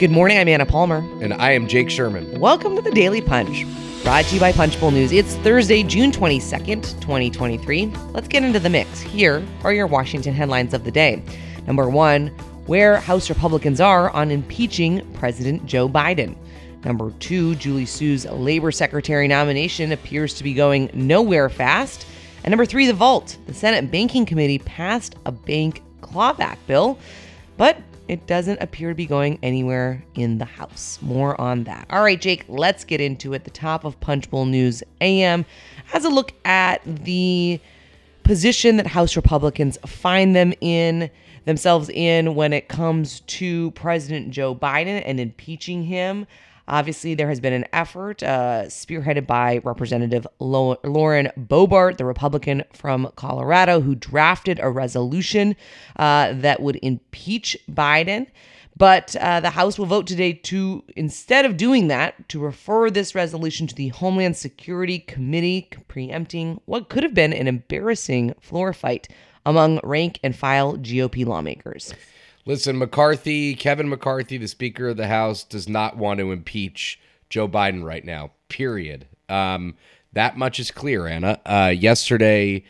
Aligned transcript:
Good 0.00 0.10
morning. 0.10 0.38
I'm 0.38 0.48
Anna 0.48 0.64
Palmer. 0.64 1.06
And 1.20 1.34
I 1.34 1.50
am 1.50 1.68
Jake 1.68 1.90
Sherman. 1.90 2.40
Welcome 2.40 2.74
to 2.74 2.80
the 2.80 2.90
Daily 2.90 3.20
Punch, 3.20 3.66
brought 4.02 4.24
to 4.24 4.34
you 4.34 4.40
by 4.40 4.50
Punchbowl 4.50 4.92
News. 4.92 5.12
It's 5.12 5.34
Thursday, 5.36 5.82
June 5.82 6.10
22nd, 6.10 6.98
2023. 7.02 7.84
Let's 8.12 8.26
get 8.26 8.42
into 8.42 8.58
the 8.58 8.70
mix. 8.70 9.02
Here 9.02 9.44
are 9.62 9.74
your 9.74 9.86
Washington 9.86 10.32
headlines 10.32 10.72
of 10.72 10.84
the 10.84 10.90
day. 10.90 11.22
Number 11.66 11.90
one, 11.90 12.28
where 12.64 12.96
House 12.96 13.28
Republicans 13.28 13.78
are 13.78 14.08
on 14.12 14.30
impeaching 14.30 15.06
President 15.12 15.66
Joe 15.66 15.86
Biden. 15.86 16.34
Number 16.82 17.10
two, 17.20 17.54
Julie 17.56 17.84
Su's 17.84 18.24
labor 18.24 18.72
secretary 18.72 19.28
nomination 19.28 19.92
appears 19.92 20.32
to 20.32 20.42
be 20.42 20.54
going 20.54 20.88
nowhere 20.94 21.50
fast. 21.50 22.06
And 22.42 22.50
number 22.50 22.64
three, 22.64 22.86
the 22.86 22.94
vault. 22.94 23.36
The 23.44 23.52
Senate 23.52 23.90
Banking 23.90 24.24
Committee 24.24 24.60
passed 24.60 25.16
a 25.26 25.30
bank 25.30 25.82
clawback 26.00 26.56
bill, 26.66 26.98
but 27.58 27.76
it 28.10 28.26
doesn't 28.26 28.60
appear 28.60 28.88
to 28.88 28.94
be 28.96 29.06
going 29.06 29.38
anywhere 29.40 30.02
in 30.16 30.38
the 30.38 30.44
House. 30.44 30.98
More 31.00 31.40
on 31.40 31.62
that. 31.64 31.86
All 31.90 32.02
right, 32.02 32.20
Jake, 32.20 32.44
let's 32.48 32.82
get 32.82 33.00
into 33.00 33.34
it. 33.34 33.44
The 33.44 33.50
top 33.50 33.84
of 33.84 34.00
Punchbowl 34.00 34.46
News 34.46 34.82
AM 35.00 35.46
has 35.86 36.04
a 36.04 36.08
look 36.08 36.32
at 36.44 36.82
the 36.84 37.60
position 38.24 38.78
that 38.78 38.88
House 38.88 39.14
Republicans 39.14 39.78
find 39.86 40.34
them 40.34 40.52
in 40.60 41.08
themselves 41.44 41.88
in 41.88 42.34
when 42.34 42.52
it 42.52 42.66
comes 42.66 43.20
to 43.20 43.70
President 43.72 44.32
Joe 44.32 44.56
Biden 44.56 45.00
and 45.06 45.20
impeaching 45.20 45.84
him. 45.84 46.26
Obviously, 46.70 47.14
there 47.14 47.28
has 47.28 47.40
been 47.40 47.52
an 47.52 47.66
effort 47.72 48.22
uh, 48.22 48.62
spearheaded 48.66 49.26
by 49.26 49.60
Representative 49.64 50.24
Lauren 50.38 51.32
Boebert, 51.36 51.96
the 51.96 52.04
Republican 52.04 52.62
from 52.72 53.10
Colorado, 53.16 53.80
who 53.80 53.96
drafted 53.96 54.60
a 54.62 54.70
resolution 54.70 55.56
uh, 55.96 56.32
that 56.32 56.62
would 56.62 56.78
impeach 56.80 57.58
Biden. 57.68 58.28
But 58.76 59.16
uh, 59.16 59.40
the 59.40 59.50
House 59.50 59.80
will 59.80 59.86
vote 59.86 60.06
today 60.06 60.32
to, 60.32 60.84
instead 60.94 61.44
of 61.44 61.56
doing 61.56 61.88
that, 61.88 62.28
to 62.28 62.38
refer 62.38 62.88
this 62.88 63.16
resolution 63.16 63.66
to 63.66 63.74
the 63.74 63.88
Homeland 63.88 64.36
Security 64.36 65.00
Committee, 65.00 65.68
preempting 65.88 66.60
what 66.66 66.88
could 66.88 67.02
have 67.02 67.14
been 67.14 67.32
an 67.32 67.48
embarrassing 67.48 68.32
floor 68.40 68.72
fight 68.72 69.08
among 69.44 69.80
rank 69.82 70.20
and 70.22 70.36
file 70.36 70.76
GOP 70.76 71.26
lawmakers. 71.26 71.92
Listen, 72.46 72.78
McCarthy, 72.78 73.54
Kevin 73.54 73.88
McCarthy, 73.88 74.38
the 74.38 74.48
Speaker 74.48 74.88
of 74.88 74.96
the 74.96 75.06
House, 75.06 75.44
does 75.44 75.68
not 75.68 75.96
want 75.96 76.20
to 76.20 76.32
impeach 76.32 76.98
Joe 77.28 77.46
Biden 77.46 77.84
right 77.84 78.04
now, 78.04 78.32
period. 78.48 79.06
Um, 79.28 79.76
that 80.12 80.36
much 80.36 80.58
is 80.58 80.70
clear, 80.70 81.06
Anna. 81.06 81.40
Uh, 81.44 81.72
yesterday, 81.76 82.64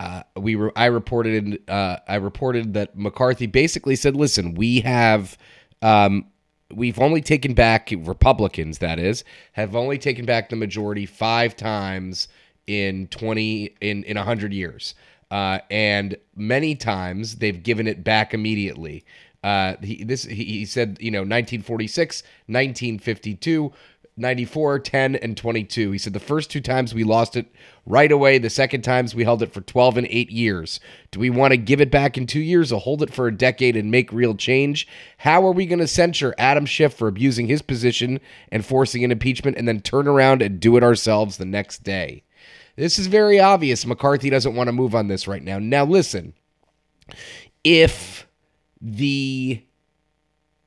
uh, 0.00 0.22
we 0.36 0.56
were, 0.56 0.72
I 0.76 0.86
reported 0.86 1.62
uh, 1.68 1.98
I 2.06 2.16
reported 2.16 2.74
that 2.74 2.96
McCarthy 2.96 3.46
basically 3.46 3.96
said, 3.96 4.14
"Listen, 4.16 4.54
we 4.54 4.80
have 4.80 5.36
um, 5.82 6.26
we've 6.72 6.98
only 6.98 7.20
taken 7.20 7.54
back 7.54 7.92
Republicans, 7.98 8.78
that 8.78 8.98
is, 8.98 9.24
have 9.52 9.74
only 9.74 9.98
taken 9.98 10.24
back 10.24 10.48
the 10.48 10.56
majority 10.56 11.06
five 11.06 11.56
times 11.56 12.28
in 12.66 13.08
twenty 13.08 13.74
in 13.80 14.04
in 14.04 14.16
hundred 14.16 14.52
years." 14.52 14.94
Uh, 15.30 15.58
and 15.70 16.16
many 16.36 16.74
times 16.74 17.36
they've 17.36 17.62
given 17.62 17.86
it 17.86 18.04
back 18.04 18.32
immediately. 18.32 19.04
Uh, 19.42 19.76
he, 19.82 20.04
this 20.04 20.24
he, 20.24 20.44
he 20.44 20.64
said, 20.64 20.98
you 21.00 21.10
know, 21.10 21.20
1946, 21.20 22.22
1952, 22.46 23.72
94, 24.16 24.78
10, 24.78 25.16
and 25.16 25.36
22. 25.36 25.90
He 25.92 25.98
said 25.98 26.14
the 26.14 26.20
first 26.20 26.50
two 26.50 26.60
times 26.60 26.94
we 26.94 27.04
lost 27.04 27.36
it 27.36 27.46
right 27.84 28.10
away. 28.10 28.38
The 28.38 28.48
second 28.48 28.82
times 28.82 29.14
we 29.14 29.24
held 29.24 29.42
it 29.42 29.52
for 29.52 29.60
12 29.60 29.98
and 29.98 30.06
8 30.08 30.30
years. 30.30 30.80
Do 31.10 31.20
we 31.20 31.28
want 31.28 31.52
to 31.52 31.58
give 31.58 31.80
it 31.80 31.90
back 31.90 32.16
in 32.16 32.26
two 32.26 32.40
years 32.40 32.72
or 32.72 32.80
hold 32.80 33.02
it 33.02 33.12
for 33.12 33.26
a 33.26 33.36
decade 33.36 33.76
and 33.76 33.90
make 33.90 34.10
real 34.12 34.34
change? 34.34 34.88
How 35.18 35.46
are 35.46 35.52
we 35.52 35.66
going 35.66 35.80
to 35.80 35.86
censure 35.86 36.34
Adam 36.38 36.64
Schiff 36.64 36.94
for 36.94 37.08
abusing 37.08 37.46
his 37.46 37.62
position 37.62 38.20
and 38.50 38.64
forcing 38.64 39.04
an 39.04 39.12
impeachment 39.12 39.58
and 39.58 39.68
then 39.68 39.80
turn 39.80 40.08
around 40.08 40.40
and 40.40 40.60
do 40.60 40.76
it 40.76 40.82
ourselves 40.82 41.36
the 41.36 41.44
next 41.44 41.84
day? 41.84 42.22
This 42.76 42.98
is 42.98 43.06
very 43.06 43.40
obvious. 43.40 43.86
McCarthy 43.86 44.30
doesn't 44.30 44.54
want 44.54 44.68
to 44.68 44.72
move 44.72 44.94
on 44.94 45.08
this 45.08 45.26
right 45.26 45.42
now. 45.42 45.58
Now, 45.58 45.84
listen, 45.84 46.34
if 47.64 48.26
the 48.80 49.62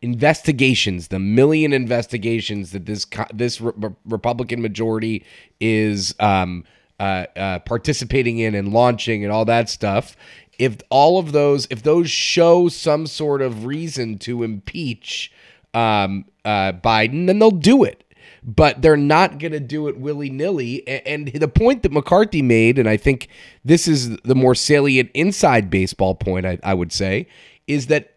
investigations, 0.02 1.09
the 1.09 1.19
million 1.19 1.74
investigations 1.74 2.72
that 2.72 2.86
this 2.86 3.06
this 3.34 3.62
re- 3.62 3.92
Republican 4.06 4.62
majority 4.62 5.24
is 5.59 6.16
um, 6.19 6.64
uh, 7.00 7.25
uh, 7.36 7.59
participating 7.59 8.40
in 8.40 8.56
and 8.56 8.74
launching 8.74 9.24
and 9.24 9.31
all 9.31 9.46
that 9.46 9.69
stuff, 9.69 10.16
if 10.58 10.78
all 10.90 11.19
of 11.19 11.31
those, 11.31 11.68
if 11.69 11.84
those 11.84 12.09
show 12.09 12.68
some 12.69 13.08
sort 13.08 13.42
of 13.42 13.66
reason 13.66 14.18
to 14.19 14.44
impeach 14.44 15.31
um, 15.74 16.25
uh, 16.44 16.74
Biden, 16.74 17.28
then 17.28 17.40
they'll 17.40 17.52
do 17.52 17.84
it. 17.84 18.03
But 18.44 18.81
they're 18.81 18.97
not 18.97 19.39
going 19.39 19.51
to 19.51 19.59
do 19.59 19.88
it 19.88 19.97
willy 19.97 20.29
nilly. 20.29 20.88
And 20.88 21.27
the 21.27 21.47
point 21.47 21.83
that 21.83 21.91
McCarthy 21.91 22.41
made, 22.41 22.79
and 22.79 22.88
I 22.88 22.97
think 22.97 23.27
this 23.66 23.88
is 23.88 24.17
the 24.17 24.35
more 24.35 24.55
salient 24.55 25.11
inside 25.13 25.69
baseball 25.69 26.16
point, 26.16 26.45
I, 26.45 26.57
I 26.63 26.73
would 26.73 26.91
say, 26.91 27.27
is 27.67 27.88
that 27.88 28.16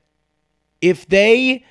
if 0.80 1.08
they 1.08 1.64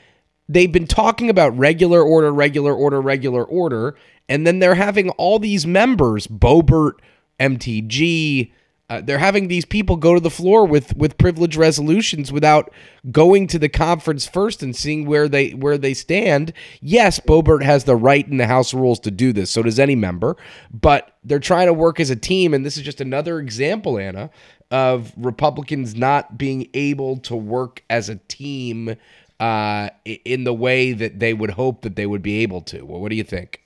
they've 0.50 0.72
been 0.72 0.88
talking 0.88 1.29
about 1.29 1.57
regular 1.57 2.01
order, 2.01 2.31
regular 2.31 2.73
order, 2.73 3.01
regular 3.01 3.44
order, 3.44 3.95
and 4.28 4.45
then 4.45 4.59
they're 4.59 4.75
having 4.75 5.09
all 5.12 5.39
these 5.39 5.66
members, 5.66 6.28
Boebert, 6.28 6.94
MTG, 7.39 8.51
uh, 8.91 9.00
they're 9.00 9.19
having 9.19 9.47
these 9.47 9.63
people 9.63 9.96
go 9.96 10.13
to 10.13 10.19
the 10.19 10.29
floor 10.29 10.66
with 10.66 10.94
with 10.97 11.18
privilege 11.18 11.56
resolutions 11.56 12.29
without 12.29 12.74
going 13.09 13.47
to 13.47 13.57
the 13.57 13.69
conference 13.69 14.28
first 14.28 14.62
and 14.62 14.75
seeing 14.75 15.06
where 15.06 15.29
they 15.29 15.52
where 15.52 15.78
they 15.78 15.94
stand. 15.94 16.52
Yes, 16.81 17.18
Boebert 17.18 17.63
has 17.63 17.85
the 17.85 17.96
right 17.96 18.28
in 18.28 18.35
the 18.35 18.47
House 18.47 18.74
rules 18.74 19.00
to 19.00 19.09
do 19.09 19.31
this. 19.31 19.50
So 19.50 19.63
does 19.63 19.80
any 19.80 19.96
member. 19.96 20.35
But 20.74 21.16
they're 21.24 21.40
trying 21.40 21.68
to 21.68 21.74
work 21.74 22.01
as 22.01 22.09
a 22.09 22.18
team, 22.18 22.53
and 22.53 22.66
this 22.66 22.75
is 22.75 22.84
just 22.84 23.00
another 23.00 23.40
example, 23.40 23.97
Anna, 23.97 24.30
of 24.72 25.13
Republicans 25.16 25.96
not 25.96 26.38
being 26.38 26.68
able 26.74 27.16
to 27.19 27.35
work 27.38 27.84
as 27.90 28.09
a 28.09 28.18
team 28.18 28.97
uh, 29.40 29.90
in 30.03 30.44
the 30.44 30.53
way 30.53 30.91
that 30.91 31.18
they 31.18 31.34
would 31.34 31.51
hope 31.51 31.84
that 31.84 31.96
they 31.96 32.06
would 32.06 32.22
be 32.22 32.40
able 32.40 32.59
to. 32.63 32.81
Well, 32.81 33.00
what 33.00 33.09
do 33.09 33.16
you 33.16 33.24
think? 33.24 33.62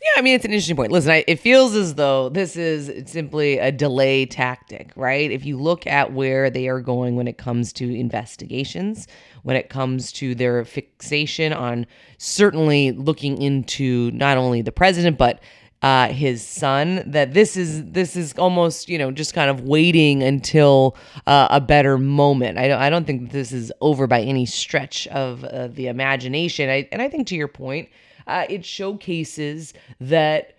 Yeah, 0.00 0.10
I 0.16 0.22
mean, 0.22 0.34
it's 0.36 0.44
an 0.44 0.52
interesting 0.52 0.76
point. 0.76 0.92
Listen, 0.92 1.10
I, 1.10 1.24
it 1.26 1.40
feels 1.40 1.74
as 1.74 1.94
though 1.96 2.28
this 2.28 2.56
is 2.56 3.10
simply 3.10 3.58
a 3.58 3.72
delay 3.72 4.26
tactic, 4.26 4.92
right? 4.94 5.30
If 5.30 5.44
you 5.44 5.58
look 5.58 5.86
at 5.88 6.12
where 6.12 6.50
they 6.50 6.68
are 6.68 6.80
going 6.80 7.16
when 7.16 7.26
it 7.26 7.36
comes 7.36 7.72
to 7.74 7.94
investigations, 7.94 9.08
when 9.42 9.56
it 9.56 9.70
comes 9.70 10.12
to 10.12 10.36
their 10.36 10.64
fixation 10.64 11.52
on 11.52 11.86
certainly 12.18 12.92
looking 12.92 13.42
into 13.42 14.12
not 14.12 14.38
only 14.38 14.62
the 14.62 14.70
president, 14.72 15.18
but 15.18 15.40
uh, 15.82 16.08
his 16.08 16.44
son 16.44 17.02
that 17.06 17.34
this 17.34 17.56
is 17.56 17.84
this 17.84 18.16
is 18.16 18.32
almost 18.34 18.88
you 18.88 18.98
know 18.98 19.12
just 19.12 19.32
kind 19.32 19.48
of 19.48 19.60
waiting 19.60 20.24
until 20.24 20.96
uh, 21.26 21.46
a 21.50 21.60
better 21.60 21.98
moment. 21.98 22.58
I 22.58 22.68
don't 22.68 22.80
I 22.80 22.90
don't 22.90 23.04
think 23.06 23.30
this 23.30 23.52
is 23.52 23.72
over 23.80 24.06
by 24.06 24.20
any 24.20 24.44
stretch 24.46 25.06
of 25.08 25.44
uh, 25.44 25.68
the 25.68 25.86
imagination. 25.86 26.68
I, 26.68 26.88
and 26.90 27.00
I 27.00 27.08
think 27.08 27.28
to 27.28 27.36
your 27.36 27.48
point, 27.48 27.88
uh, 28.28 28.46
it 28.48 28.64
showcases 28.64 29.74
that 30.00 30.54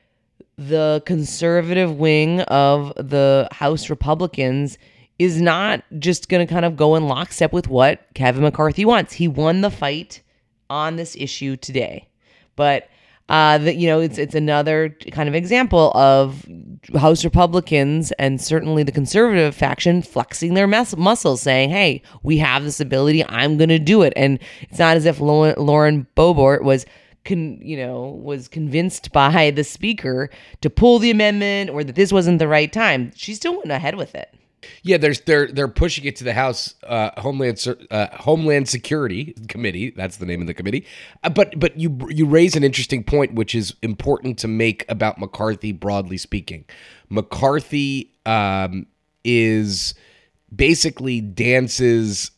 the 0.57 1.01
conservative 1.05 1.97
wing 1.97 2.41
of 2.41 2.93
the 2.97 3.47
House 3.51 3.89
Republicans 3.89 4.77
is 5.17 5.41
not 5.41 5.83
just 5.99 6.29
going 6.29 6.45
to 6.45 6.51
kind 6.51 6.65
of 6.65 6.75
go 6.75 6.95
in 6.95 7.07
lockstep 7.07 7.53
with 7.53 7.67
what 7.67 8.05
Kevin 8.13 8.43
McCarthy 8.43 8.85
wants. 8.85 9.13
He 9.13 9.27
won 9.27 9.61
the 9.61 9.69
fight 9.69 10.21
on 10.69 10.95
this 10.95 11.15
issue 11.15 11.55
today, 11.55 12.09
but 12.55 12.89
uh, 13.29 13.59
that 13.59 13.75
you 13.75 13.87
know 13.87 13.99
it's 13.99 14.17
it's 14.17 14.33
another 14.33 14.89
kind 15.11 15.29
of 15.29 15.35
example 15.35 15.91
of 15.93 16.45
House 16.97 17.23
Republicans 17.23 18.11
and 18.13 18.41
certainly 18.41 18.81
the 18.81 18.91
conservative 18.91 19.53
faction 19.55 20.01
flexing 20.01 20.55
their 20.55 20.67
muscles, 20.67 21.41
saying, 21.41 21.69
"Hey, 21.69 22.01
we 22.23 22.39
have 22.39 22.63
this 22.63 22.79
ability. 22.79 23.23
I'm 23.29 23.57
going 23.57 23.69
to 23.69 23.79
do 23.79 24.01
it." 24.01 24.13
And 24.15 24.39
it's 24.61 24.79
not 24.79 24.97
as 24.97 25.05
if 25.05 25.19
Lauren, 25.19 25.55
Lauren 25.57 26.07
was. 26.17 26.85
Con, 27.29 27.59
you 27.61 27.77
know, 27.77 28.09
was 28.21 28.47
convinced 28.47 29.11
by 29.11 29.51
the 29.51 29.63
speaker 29.63 30.29
to 30.61 30.69
pull 30.69 30.99
the 30.99 31.11
amendment 31.11 31.69
or 31.69 31.83
that 31.83 31.95
this 31.95 32.11
wasn't 32.11 32.39
the 32.39 32.47
right 32.47 32.73
time. 32.73 33.11
She 33.15 33.35
still 33.35 33.57
went 33.57 33.71
ahead 33.71 33.95
with 33.95 34.15
it. 34.15 34.33
Yeah, 34.83 34.97
there's 34.97 35.21
they're 35.21 35.47
they're 35.47 35.69
pushing 35.69 36.05
it 36.05 36.15
to 36.17 36.23
the 36.23 36.33
House 36.33 36.75
uh, 36.83 37.11
Homeland 37.21 37.65
uh, 37.91 38.07
Homeland 38.13 38.67
Security 38.67 39.33
Committee. 39.47 39.91
That's 39.91 40.17
the 40.17 40.25
name 40.25 40.41
of 40.41 40.47
the 40.47 40.53
committee. 40.53 40.85
Uh, 41.23 41.29
but 41.29 41.57
but 41.57 41.79
you 41.79 41.97
you 42.09 42.25
raise 42.25 42.55
an 42.55 42.63
interesting 42.63 43.03
point, 43.03 43.35
which 43.35 43.55
is 43.55 43.75
important 43.81 44.37
to 44.39 44.47
make 44.47 44.83
about 44.89 45.17
McCarthy 45.17 45.71
broadly 45.71 46.17
speaking. 46.17 46.65
McCarthy 47.09 48.13
um, 48.25 48.85
is 49.23 49.93
basically 50.53 51.21
dances 51.21 52.31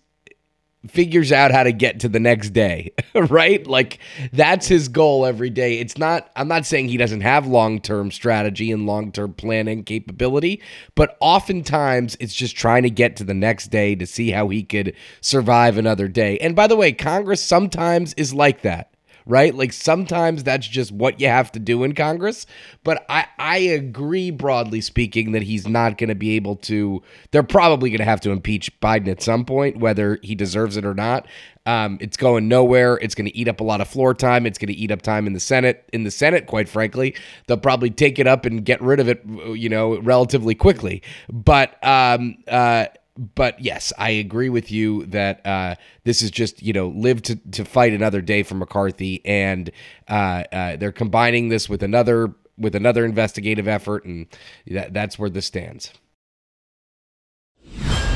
figures 0.88 1.31
out 1.31 1.51
how 1.51 1.63
to 1.63 1.72
get 1.72 2.00
to 2.00 2.10
the 2.10 2.19
next 2.19 2.50
day, 2.51 2.92
right? 3.16 3.66
Like 3.68 4.00
that's 4.33 4.68
his 4.68 4.88
goal 4.88 5.25
every 5.25 5.50
day. 5.50 5.80
It's 5.80 5.98
not 5.98 6.30
I'm 6.36 6.48
not 6.48 6.66
saying 6.66 6.89
he 6.89 6.98
doesn't 6.98 7.22
have 7.22 7.45
long-term 7.48 8.12
strategy 8.12 8.72
and 8.72 8.86
long-term 8.86 9.33
planning 9.33 9.83
capability, 9.83 10.62
but 10.95 11.18
oftentimes 11.19 12.18
it's 12.19 12.33
just 12.33 12.56
trying 12.56 12.83
to 12.83 12.89
get 12.89 13.16
to 13.18 13.24
the 13.24 13.33
next 13.33 13.68
day 13.68 13.95
to 13.95 14.06
see 14.07 14.31
how 14.31 14.50
he 14.50 14.63
could 14.63 14.95
survive 15.22 15.78
another 15.78 16.07
day. 16.07 16.38
And 16.39 16.56
by 16.56 16.68
the 16.68 16.75
way, 16.75 16.92
Congress 16.92 17.44
sometimes 17.44 18.13
is 18.16 18.34
like 18.34 18.62
that. 18.62 18.91
Right? 19.26 19.54
Like 19.54 19.74
sometimes 19.74 20.44
that's 20.44 20.68
just 20.68 20.92
what 20.92 21.20
you 21.20 21.28
have 21.28 21.52
to 21.54 21.60
do 21.60 21.84
in 21.84 21.94
Congress. 21.94 22.46
But 22.84 23.06
I, 23.10 23.28
I 23.38 23.58
agree, 23.58 24.32
broadly 24.32 24.82
speaking, 24.82 25.32
that 25.34 25.44
he's 25.44 25.68
not 25.68 25.98
going 25.98 26.10
to 26.10 26.16
be 26.16 26.36
able 26.36 26.56
to. 26.58 27.02
They're 27.32 27.44
probably 27.44 27.90
going 27.90 28.00
to 28.00 28.06
have 28.06 28.22
to 28.22 28.32
impeach 28.32 28.80
Biden 28.80 29.08
at 29.08 29.22
some 29.22 29.46
point, 29.46 29.78
whether 29.78 30.20
he 30.22 30.36
deserves 30.36 30.78
it 30.78 30.86
or 30.86 30.94
not. 30.94 31.28
Um, 31.66 32.00
it's 32.02 32.18
going 32.18 32.48
nowhere. 32.48 32.96
It's 32.98 33.14
going 33.14 33.28
to 33.28 33.38
eat 33.38 33.48
up 33.48 33.60
a 33.60 33.64
lot 33.64 33.82
of 33.82 33.88
floor 33.88 34.16
time. 34.16 34.48
It's 34.48 34.58
going 34.58 34.70
to 34.70 34.74
eat 34.74 34.90
up 34.90 35.04
time 35.04 35.28
in 35.28 35.34
the 35.34 35.40
Senate. 35.40 35.88
In 35.94 36.04
the 36.04 36.12
Senate, 36.12 36.48
quite 36.48 36.68
frankly, 36.68 37.16
they'll 37.46 37.58
probably 37.58 37.92
take 37.92 38.18
it 38.18 38.26
up 38.26 38.46
and 38.46 38.66
get 38.66 38.82
rid 38.82 39.00
of 39.00 39.08
it, 39.08 39.22
you 39.56 39.70
know, 39.70 40.00
relatively 40.00 40.56
quickly. 40.56 41.04
But 41.32 41.78
um, 41.86 42.38
uh, 42.48 42.88
but 43.18 43.60
yes, 43.60 43.92
I 43.98 44.12
agree 44.12 44.50
with 44.50 44.72
you 44.72 45.06
that 45.08 45.46
uh, 45.46 45.75
this 46.04 46.22
is 46.22 46.31
just 46.31 46.62
you 46.62 46.74
know 46.74 46.90
live 46.90 47.22
to, 47.24 47.36
to 47.52 47.66
fight 47.66 47.94
another 47.94 48.22
day 48.22 48.44
for 48.44 48.56
McCarthy, 48.56 49.22
and 49.25 49.69
uh, 50.10 50.44
uh, 50.52 50.75
they're 50.78 50.92
combining 50.92 51.50
this 51.50 51.69
with 51.69 51.84
another 51.84 52.34
with 52.58 52.75
another 52.75 53.06
investigative 53.06 53.68
effort, 53.68 54.06
and 54.06 54.28
that, 54.68 54.94
that's 54.94 55.18
where 55.18 55.30
this 55.30 55.46
stands. 55.46 55.92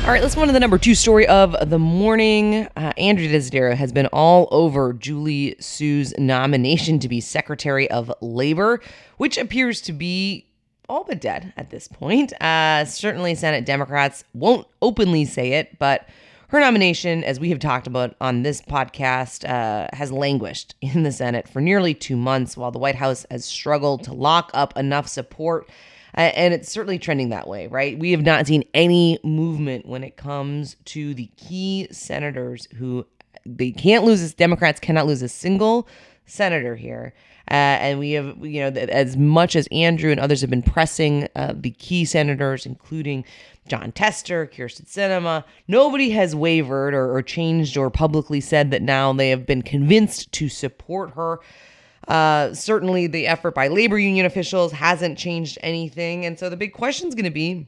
All 0.06 0.12
right, 0.12 0.22
let's 0.22 0.36
move 0.36 0.44
on 0.44 0.48
to 0.50 0.54
the 0.54 0.60
number 0.60 0.78
two 0.78 0.94
story 0.94 1.26
of 1.26 1.56
the 1.68 1.80
morning. 1.80 2.68
Uh, 2.76 2.94
Andrew 2.96 3.28
Desiderio 3.28 3.76
has 3.76 3.92
been 3.92 4.06
all 4.14 4.48
over 4.52 4.94
Julie 4.94 5.56
Su's 5.60 6.14
nomination 6.20 7.00
to 7.00 7.10
be 7.10 7.20
Secretary 7.20 7.90
of 7.90 8.14
Labor, 8.22 8.82
which 9.18 9.40
appears 9.40 9.82
to 9.82 9.94
be 9.94 10.45
all 10.90 11.04
but 11.04 11.22
dead 11.22 11.54
at 11.58 11.70
this 11.70 11.88
point. 11.88 12.34
Uh, 12.42 12.86
certainly, 12.86 13.36
Senate 13.36 13.66
Democrats 13.66 14.24
won't 14.34 14.68
openly 14.82 15.26
say 15.26 15.54
it, 15.54 15.78
but 15.80 16.08
her 16.50 16.60
nomination, 16.60 17.24
as 17.24 17.40
we 17.40 17.50
have 17.50 17.60
talked 17.60 17.88
about 17.88 18.16
on 18.22 18.44
this 18.44 18.62
podcast, 18.62 19.48
uh, 19.50 19.88
has 19.94 20.12
languished 20.12 20.76
in 20.82 21.04
the 21.04 21.12
Senate 21.12 21.48
for 21.48 21.62
nearly 21.62 21.94
two 21.94 22.16
months 22.16 22.56
while 22.56 22.72
the 22.72 22.80
White 22.80 22.96
House 22.96 23.26
has 23.32 23.46
struggled 23.46 24.04
to 24.04 24.14
lock 24.14 24.52
up 24.54 24.78
enough 24.78 25.08
support 25.08 25.70
and 26.16 26.54
it's 26.54 26.72
certainly 26.72 26.98
trending 26.98 27.30
that 27.30 27.48
way, 27.48 27.68
right? 27.68 28.00
We 28.00 28.12
have 28.12 28.24
not 28.24 28.48
seen 28.48 28.64
any 28.74 29.20
movement 29.24 29.86
when 29.86 30.04
it 30.04 30.16
comes 30.16 30.78
to 30.86 31.14
the 31.14 31.30
key 31.36 31.88
senators 31.92 32.68
who 32.76 33.06
they 33.46 33.72
can't 33.72 34.06
lose. 34.06 34.34
Democrats 34.34 34.80
cannot 34.80 35.08
lose 35.08 35.22
a 35.22 35.28
single 35.28 35.88
senator 36.26 36.76
here. 36.76 37.14
Uh, 37.52 37.78
and 37.80 38.00
we 38.00 38.12
have, 38.12 38.38
you 38.44 38.60
know, 38.60 38.68
as 38.70 39.16
much 39.18 39.56
as 39.56 39.68
Andrew 39.72 40.12
and 40.12 40.20
others 40.20 40.42
have 40.42 40.50
been 40.50 40.64
pressing 40.64 41.28
uh, 41.36 41.54
the 41.56 41.72
key 41.72 42.04
senators, 42.04 42.66
including 42.66 43.24
Jon 43.68 43.92
Tester, 43.92 44.48
Kyrsten 44.48 44.88
Sinema, 44.88 45.44
nobody 45.68 46.10
has 46.12 46.36
wavered 46.36 46.94
or, 46.94 47.16
or 47.16 47.22
changed 47.22 47.78
or 47.78 47.90
publicly 47.90 48.42
said 48.42 48.72
that 48.72 48.82
now 48.82 49.14
they 49.14 49.30
have 49.30 49.46
been 49.46 49.62
convinced 49.62 50.32
to 50.34 50.50
support 50.50 51.12
her. 51.12 51.40
Uh, 52.08 52.54
certainly, 52.54 53.08
the 53.08 53.26
effort 53.28 53.56
by 53.56 53.68
labor 53.68 53.98
union 53.98 54.26
officials 54.26 54.72
hasn't 54.72 55.18
changed 55.18 55.58
anything. 55.62 56.26
And 56.26 56.38
so 56.38 56.50
the 56.50 56.58
big 56.58 56.74
question 56.74 57.08
is 57.08 57.16
going 57.16 57.26
to 57.26 57.32
be 57.32 57.68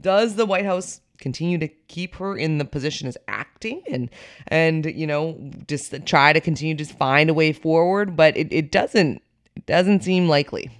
does 0.00 0.34
the 0.34 0.46
White 0.46 0.64
House 0.64 1.00
continue 1.18 1.58
to 1.58 1.68
keep 1.88 2.14
her 2.16 2.36
in 2.36 2.58
the 2.58 2.64
position 2.64 3.08
as 3.08 3.16
acting 3.28 3.82
and 3.88 4.10
and 4.48 4.86
you 4.86 5.06
know 5.06 5.38
just 5.66 5.94
try 6.06 6.32
to 6.32 6.40
continue 6.40 6.74
to 6.74 6.84
find 6.84 7.30
a 7.30 7.34
way 7.34 7.52
forward 7.52 8.16
but 8.16 8.36
it, 8.36 8.52
it 8.52 8.70
doesn't 8.70 9.22
it 9.54 9.66
doesn't 9.66 10.02
seem 10.02 10.28
likely 10.28 10.70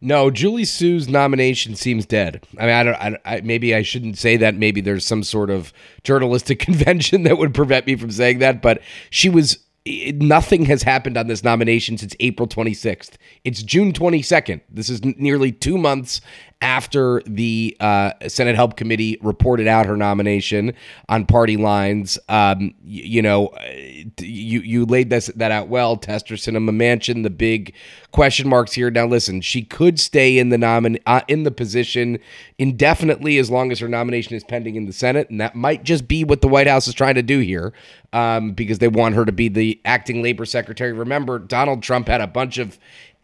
no, 0.00 0.30
Julie 0.30 0.66
Su's 0.66 1.08
nomination 1.08 1.74
seems 1.74 2.04
dead. 2.04 2.46
I 2.58 2.66
mean, 2.66 2.74
I 2.74 2.82
don't. 2.82 2.94
I, 2.96 3.18
I, 3.24 3.40
maybe 3.40 3.74
I 3.74 3.82
shouldn't 3.82 4.18
say 4.18 4.36
that. 4.36 4.54
Maybe 4.54 4.80
there's 4.82 5.06
some 5.06 5.22
sort 5.22 5.48
of 5.48 5.72
journalistic 6.04 6.58
convention 6.60 7.22
that 7.22 7.38
would 7.38 7.54
prevent 7.54 7.86
me 7.86 7.96
from 7.96 8.10
saying 8.10 8.40
that. 8.40 8.60
But 8.60 8.82
she 9.10 9.28
was 9.28 9.65
nothing 9.86 10.64
has 10.66 10.82
happened 10.82 11.16
on 11.16 11.26
this 11.26 11.44
nomination 11.44 11.96
since 11.96 12.14
April 12.20 12.48
26th. 12.48 13.12
It's 13.44 13.62
June 13.62 13.92
22nd. 13.92 14.60
This 14.68 14.88
is 14.88 15.04
nearly 15.04 15.52
two 15.52 15.78
months 15.78 16.20
after 16.62 17.22
the 17.26 17.76
uh, 17.80 18.12
Senate 18.28 18.56
Help 18.56 18.76
Committee 18.76 19.18
reported 19.20 19.66
out 19.68 19.84
her 19.84 19.96
nomination 19.96 20.72
on 21.08 21.26
party 21.26 21.56
lines. 21.56 22.18
Um, 22.28 22.74
you, 22.82 23.02
you 23.02 23.22
know, 23.22 23.48
uh, 23.48 23.72
you 24.20 24.60
you 24.60 24.86
laid 24.86 25.10
this 25.10 25.26
that 25.36 25.50
out 25.50 25.68
well. 25.68 25.96
Tester 25.96 26.34
Sinema 26.34 26.70
Manchin, 26.70 27.22
the 27.22 27.30
big 27.30 27.74
question 28.12 28.48
marks 28.48 28.72
here. 28.72 28.90
Now, 28.90 29.06
listen, 29.06 29.42
she 29.42 29.62
could 29.62 30.00
stay 30.00 30.38
in 30.38 30.48
the 30.48 30.56
nomin 30.56 30.98
uh, 31.04 31.20
in 31.28 31.42
the 31.42 31.50
position 31.50 32.18
indefinitely 32.58 33.36
as 33.36 33.50
long 33.50 33.70
as 33.70 33.78
her 33.80 33.88
nomination 33.88 34.34
is 34.34 34.44
pending 34.44 34.76
in 34.76 34.86
the 34.86 34.92
Senate, 34.92 35.28
and 35.28 35.40
that 35.40 35.54
might 35.54 35.84
just 35.84 36.08
be 36.08 36.24
what 36.24 36.40
the 36.40 36.48
White 36.48 36.66
House 36.66 36.88
is 36.88 36.94
trying 36.94 37.16
to 37.16 37.22
do 37.22 37.40
here, 37.40 37.74
um, 38.14 38.52
because 38.52 38.78
they 38.78 38.88
want 38.88 39.14
her 39.14 39.26
to 39.26 39.32
be 39.32 39.48
the 39.48 39.75
acting 39.84 40.22
labor 40.22 40.44
secretary. 40.44 40.92
Remember, 40.92 41.38
Donald 41.38 41.82
Trump 41.82 42.08
had 42.08 42.20
a 42.20 42.26
bunch 42.26 42.58
of 42.58 42.78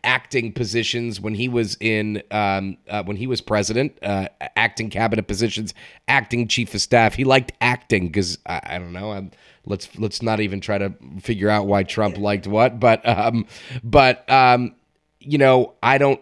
acting 0.05 0.53
positions 0.53 1.21
when 1.21 1.35
he 1.35 1.49
was 1.49 1.77
in 1.81 2.23
um, 2.31 2.77
uh, 2.89 3.03
when 3.05 3.17
he 3.17 3.27
was 3.27 3.41
president, 3.41 3.97
uh, 4.03 4.29
acting 4.57 4.91
cabinet 4.91 5.27
positions, 5.27 5.75
acting 6.09 6.49
chief 6.49 6.75
of 6.75 6.81
staff. 6.81 7.15
He 7.15 7.25
liked 7.25 7.53
acting 7.61 8.09
because 8.09 8.39
I, 8.47 8.61
I, 8.65 8.79
don't 8.79 8.93
know. 8.93 9.13
I'm, 9.13 9.31
let's 9.67 9.89
let's 9.99 10.23
not 10.23 10.41
even 10.41 10.61
try 10.61 10.79
to 10.79 10.93
figure 11.21 11.49
out 11.49 11.67
why 11.67 11.83
Trump 11.83 12.19
liked 12.19 12.47
what, 12.47 12.81
but 12.81 13.07
um, 13.07 13.47
but 13.85 14.29
um, 14.31 14.75
you 15.21 15.39
know 15.39 15.75
I 15.83 15.99
don't. 15.99 16.21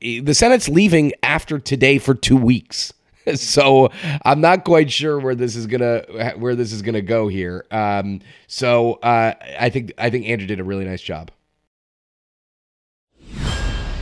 The 0.00 0.34
Senate's 0.34 0.68
leaving 0.68 1.12
after 1.22 1.58
today 1.58 1.98
for 1.98 2.14
two 2.14 2.36
weeks. 2.36 2.92
so 3.34 3.90
I'm 4.24 4.40
not 4.40 4.64
quite 4.64 4.90
sure 4.90 5.18
where 5.18 5.34
this 5.34 5.56
is 5.56 5.66
gonna 5.66 6.04
where 6.36 6.54
this 6.54 6.72
is 6.72 6.82
gonna 6.82 7.02
go 7.02 7.28
here. 7.28 7.64
Um, 7.70 8.20
so 8.46 8.94
uh, 8.94 9.34
I 9.58 9.70
think 9.70 9.92
I 9.98 10.10
think 10.10 10.26
Andrew 10.26 10.46
did 10.46 10.60
a 10.60 10.64
really 10.64 10.84
nice 10.84 11.02
job. 11.02 11.30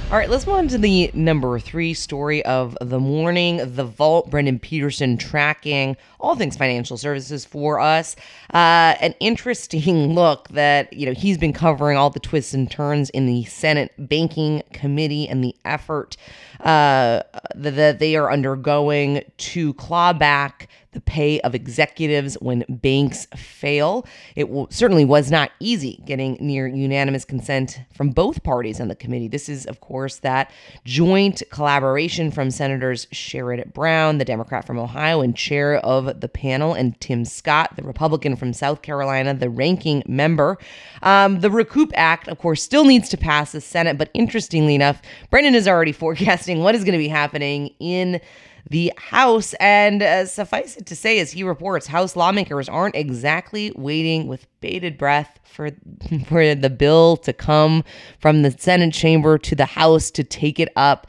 All 0.08 0.17
right, 0.17 0.31
let's 0.31 0.46
move 0.46 0.55
on 0.55 0.69
to 0.69 0.78
the 0.78 1.11
number 1.14 1.58
three 1.58 1.93
story 1.93 2.44
of 2.44 2.78
the 2.81 3.00
morning. 3.00 3.75
The 3.75 3.84
Vault, 3.84 4.31
Brendan 4.31 4.61
Pedersen 4.61 5.17
tracking 5.17 5.96
all 6.20 6.37
things 6.37 6.56
financial 6.56 6.96
services 6.96 7.44
for 7.44 7.81
us. 7.81 8.14
Uh, 8.55 8.94
an 9.00 9.17
interesting 9.19 9.81
look 10.14 10.46
that, 10.50 10.93
you 10.93 11.06
know, 11.06 11.12
he's 11.12 11.38
been 11.38 11.52
covering 11.52 11.96
all 11.96 12.11
the 12.11 12.20
twists 12.20 12.55
and 12.55 12.70
turns 12.70 13.11
in 13.11 13.26
the 13.26 13.46
Senate 13.46 13.93
Banking 13.99 14.62
Committee 14.72 15.29
and 15.29 15.43
the 15.43 15.56
effort 15.64 16.17
uh, 16.61 17.23
that 17.55 17.99
they 17.99 18.17
are 18.17 18.31
undergoing 18.31 19.23
to 19.38 19.75
claw 19.75 20.12
back 20.12 20.69
the 20.97 21.00
pay 21.03 21.38
of 21.43 21.55
executives 21.55 22.37
when 22.41 22.64
banks 22.70 23.26
fail. 23.37 24.06
It 24.35 24.49
certainly 24.70 25.05
was 25.05 25.31
not 25.31 25.50
easy 25.61 26.03
getting 26.06 26.38
near 26.41 26.67
unanimous 26.67 27.23
consent 27.23 27.81
from 27.94 28.12
both 28.12 28.43
parties 28.43 28.81
on 28.81 28.88
the 28.88 28.94
committee. 28.94 29.29
This 29.29 29.51
is, 29.51 29.67
of 29.67 29.81
course, 29.81 30.17
that 30.20 30.51
joint 30.86 31.43
collaboration 31.51 32.31
from 32.31 32.51
Senators 32.51 33.05
Sherrod 33.13 33.75
Brown, 33.75 34.17
the 34.17 34.25
Democrat 34.25 34.67
from 34.67 34.79
Ohio 34.79 35.20
and 35.20 35.36
chair 35.36 35.77
of 35.77 36.22
the 36.22 36.29
panel, 36.31 36.72
and 36.72 36.98
Tim 36.98 37.27
Scott, 37.27 37.77
the 37.77 37.82
Republican 37.82 38.34
from 38.34 38.55
South 38.55 38.81
Carolina, 38.81 39.34
the 39.34 39.51
ranking 39.51 40.03
member. 40.06 40.56
Um, 41.03 41.41
the 41.41 41.51
Recoup 41.51 41.93
Act, 41.94 42.27
of 42.27 42.39
course, 42.39 42.63
still 42.63 42.86
needs 42.86 43.10
to 43.10 43.19
pass 43.19 43.53
the 43.53 43.60
Senate, 43.60 43.98
but 43.98 44.08
interestingly 44.15 44.75
enough, 44.75 45.03
Brendan 45.31 45.55
is 45.55 45.69
already 45.69 45.93
forecasting 46.06 46.45
what 46.55 46.74
is 46.74 46.84
going 46.84 46.93
to 46.93 46.98
be 46.98 47.08
happening 47.08 47.74
in 47.79 48.20
the 48.69 48.93
House. 48.96 49.55
And 49.55 50.03
uh, 50.03 50.26
suffice 50.26 50.76
it 50.76 50.86
to 50.86 50.96
say, 50.96 51.19
as 51.20 51.32
he 51.32 51.43
reports, 51.43 51.86
House 51.86 52.17
lawmakers 52.17 52.69
aren't 52.69 52.96
exactly 52.96 53.72
waiting 53.76 54.26
with 54.26 54.46
bated 54.60 54.98
breath 54.98 55.38
for 55.44 55.70
for 56.26 56.55
the 56.55 56.70
bill 56.70 57.17
to 57.19 57.32
come 57.32 57.84
from 58.19 58.43
the 58.43 58.50
Senate 58.50 58.93
chamber 58.93 59.38
to 59.38 59.55
the 59.55 59.67
House 59.67 60.10
to 60.12 60.24
take 60.24 60.58
it 60.58 60.69
up. 60.76 61.06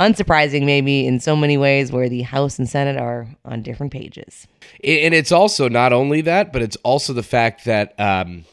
Unsurprising, 0.00 0.64
maybe 0.64 1.08
in 1.08 1.18
so 1.18 1.34
many 1.34 1.58
ways, 1.58 1.90
where 1.90 2.08
the 2.08 2.22
House 2.22 2.56
and 2.56 2.68
Senate 2.68 2.96
are 2.96 3.26
on 3.44 3.62
different 3.62 3.92
pages. 3.92 4.46
And 4.84 5.12
it's 5.12 5.32
also 5.32 5.68
not 5.68 5.92
only 5.92 6.20
that, 6.20 6.52
but 6.52 6.62
it's 6.62 6.76
also 6.76 7.12
the 7.12 7.22
fact 7.22 7.64
that. 7.64 7.98
Um, 7.98 8.44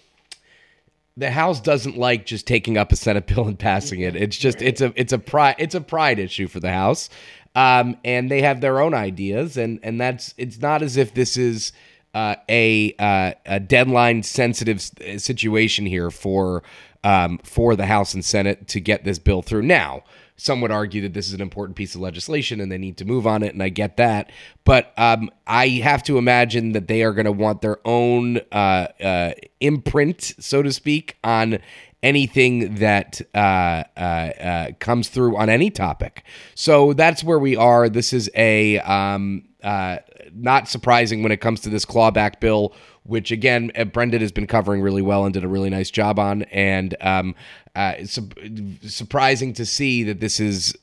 the 1.17 1.31
House 1.31 1.61
doesn't 1.61 1.97
like 1.97 2.25
just 2.25 2.45
taking 2.45 2.77
up 2.77 2.91
a 2.91 2.95
Senate 2.95 3.27
bill 3.33 3.47
and 3.47 3.57
passing 3.57 4.01
it. 4.01 4.15
It's 4.15 4.37
just 4.37 4.61
it's 4.61 4.81
a 4.81 4.93
it's 4.95 5.13
a 5.13 5.19
pride 5.19 5.55
it's 5.59 5.75
a 5.75 5.81
pride 5.81 6.19
issue 6.19 6.47
for 6.47 6.59
the 6.59 6.71
House 6.71 7.09
um, 7.55 7.95
and 8.03 8.29
they 8.29 8.41
have 8.41 8.61
their 8.61 8.81
own 8.81 8.93
ideas, 8.93 9.57
and 9.57 9.79
and 9.81 9.99
that's 9.99 10.33
it's 10.37 10.59
not 10.59 10.81
as 10.81 10.97
if 10.97 11.13
this 11.13 11.37
is 11.37 11.71
uh, 12.13 12.35
a 12.49 12.93
uh, 12.99 13.31
a 13.45 13.59
deadline 13.61 14.23
sensitive 14.23 14.81
situation 14.81 15.85
here 15.85 16.11
for 16.11 16.63
um, 17.03 17.39
for 17.43 17.75
the 17.75 17.85
House 17.85 18.13
and 18.13 18.25
Senate 18.25 18.67
to 18.67 18.81
get 18.81 19.05
this 19.05 19.19
bill 19.19 19.41
through. 19.41 19.61
Now, 19.63 20.03
some 20.37 20.61
would 20.61 20.71
argue 20.71 21.01
that 21.03 21.13
this 21.13 21.27
is 21.27 21.33
an 21.33 21.41
important 21.41 21.75
piece 21.75 21.95
of 21.95 22.01
legislation 22.01 22.59
and 22.59 22.71
they 22.71 22.77
need 22.77 22.97
to 22.97 23.05
move 23.05 23.25
on 23.25 23.43
it, 23.43 23.53
and 23.53 23.63
I 23.63 23.69
get 23.69 23.97
that. 23.97 24.31
But 24.63 24.93
um, 24.97 25.29
I 25.47 25.67
have 25.67 26.03
to 26.03 26.17
imagine 26.17 26.73
that 26.73 26.87
they 26.87 27.03
are 27.03 27.13
going 27.13 27.25
to 27.25 27.31
want 27.31 27.61
their 27.61 27.77
own 27.85 28.39
uh, 28.51 28.87
uh, 29.01 29.31
imprint, 29.59 30.33
so 30.39 30.61
to 30.61 30.71
speak, 30.73 31.17
on 31.23 31.59
anything 32.03 32.75
that 32.75 33.19
uh, 33.33 33.83
uh, 33.97 33.99
uh, 33.99 34.71
comes 34.79 35.09
through 35.09 35.37
on 35.37 35.49
any 35.49 35.71
topic. 35.71 36.23
So 36.53 36.93
that's 36.93 37.23
where 37.23 37.39
we 37.39 37.55
are. 37.55 37.89
This 37.89 38.13
is 38.13 38.29
a 38.35 38.79
um, 38.79 39.47
uh, 39.63 39.97
not 40.33 40.67
surprising 40.67 41.23
when 41.23 41.31
it 41.31 41.41
comes 41.41 41.61
to 41.61 41.69
this 41.69 41.85
clawback 41.85 42.39
bill. 42.39 42.73
Which 43.05 43.31
again 43.31 43.71
uh, 43.75 43.85
Brendan 43.85 44.21
has 44.21 44.31
been 44.31 44.47
covering 44.47 44.81
really 44.81 45.01
well 45.01 45.25
and 45.25 45.33
did 45.33 45.43
a 45.43 45.47
really 45.47 45.69
nice 45.69 45.89
job 45.89 46.19
on. 46.19 46.43
And 46.43 46.95
um, 47.01 47.35
uh, 47.75 48.05
su- 48.05 48.29
surprising 48.83 49.53
to 49.53 49.65
see 49.65 50.03
that 50.03 50.19
this 50.19 50.39
is. 50.39 50.75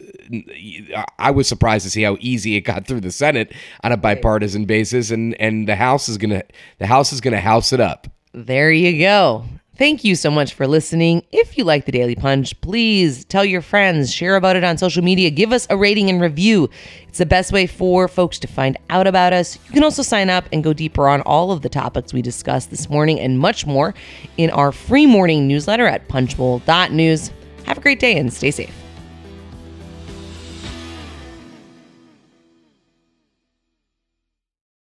I 1.18 1.30
was 1.30 1.48
surprised 1.48 1.84
to 1.84 1.90
see 1.90 2.02
how 2.02 2.16
easy 2.20 2.56
it 2.56 2.62
got 2.62 2.86
through 2.86 3.00
the 3.00 3.12
Senate 3.12 3.52
on 3.82 3.92
a 3.92 3.96
bipartisan 3.96 4.64
basis, 4.64 5.10
and 5.10 5.34
and 5.40 5.68
the 5.68 5.76
House 5.76 6.08
is 6.08 6.18
gonna 6.18 6.42
the 6.78 6.86
House 6.86 7.12
is 7.12 7.20
gonna 7.20 7.40
house 7.40 7.72
it 7.72 7.80
up. 7.80 8.08
There 8.32 8.70
you 8.70 8.98
go. 8.98 9.44
Thank 9.82 10.04
you 10.04 10.14
so 10.14 10.30
much 10.30 10.54
for 10.54 10.68
listening. 10.68 11.24
If 11.32 11.58
you 11.58 11.64
like 11.64 11.86
the 11.86 11.90
Daily 11.90 12.14
Punch, 12.14 12.60
please 12.60 13.24
tell 13.24 13.44
your 13.44 13.60
friends, 13.60 14.14
share 14.14 14.36
about 14.36 14.54
it 14.54 14.62
on 14.62 14.78
social 14.78 15.02
media, 15.02 15.28
give 15.28 15.50
us 15.50 15.66
a 15.70 15.76
rating 15.76 16.08
and 16.08 16.20
review. 16.20 16.70
It's 17.08 17.18
the 17.18 17.26
best 17.26 17.50
way 17.50 17.66
for 17.66 18.06
folks 18.06 18.38
to 18.38 18.46
find 18.46 18.78
out 18.90 19.08
about 19.08 19.32
us. 19.32 19.58
You 19.66 19.72
can 19.72 19.82
also 19.82 20.04
sign 20.04 20.30
up 20.30 20.44
and 20.52 20.62
go 20.62 20.72
deeper 20.72 21.08
on 21.08 21.20
all 21.22 21.50
of 21.50 21.62
the 21.62 21.68
topics 21.68 22.12
we 22.12 22.22
discussed 22.22 22.70
this 22.70 22.88
morning 22.88 23.18
and 23.18 23.40
much 23.40 23.66
more 23.66 23.92
in 24.36 24.50
our 24.50 24.70
free 24.70 25.04
morning 25.04 25.48
newsletter 25.48 25.88
at 25.88 26.06
punchbowl.news. 26.06 27.32
Have 27.64 27.78
a 27.78 27.80
great 27.80 27.98
day 27.98 28.16
and 28.16 28.32
stay 28.32 28.52
safe. 28.52 28.81